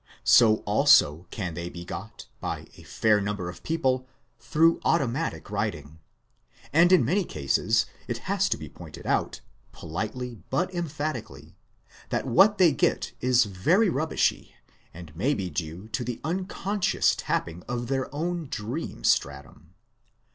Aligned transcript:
So 0.25 0.63
also 0.65 1.27
can 1.29 1.53
they 1.53 1.69
be 1.69 1.85
got, 1.85 2.25
by 2.39 2.65
a 2.75 2.81
fair 2.81 3.21
number 3.21 3.49
of 3.49 3.61
people, 3.61 4.07
through 4.39 4.81
automatic 4.83 5.51
writing. 5.51 5.99
And 6.73 6.91
in 6.91 7.05
many 7.05 7.23
cases 7.23 7.85
it 8.07 8.17
has 8.27 8.49
to 8.49 8.57
be 8.57 8.67
pointed 8.67 9.05
out, 9.05 9.41
politely 9.71 10.39
but 10.49 10.71
emphati 10.71 11.23
cally, 11.27 11.55
that 12.09 12.25
what 12.25 12.57
they 12.57 12.71
get 12.71 13.11
is 13.21 13.43
very 13.43 13.89
rubbishy, 13.89 14.55
and 14.91 15.15
may 15.15 15.35
be 15.35 15.51
due 15.51 15.87
to 15.89 16.03
the 16.03 16.19
unconscious 16.23 17.13
tapping 17.15 17.61
of 17.67 17.85
their 17.85 18.11
own 18.11 18.47
dream 18.49 19.03
stratum. 19.03 19.75